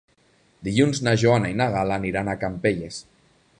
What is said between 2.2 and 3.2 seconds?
a Campelles.